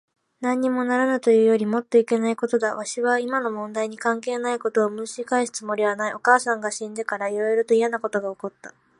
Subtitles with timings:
[0.39, 2.73] なんにもならぬというよりもっといけないことだ。
[2.75, 6.13] わしは今の問題に関係ないことをむし返すつもりはない。
[6.15, 8.73] お母さんが死んでから、いろいろといやなことが起った。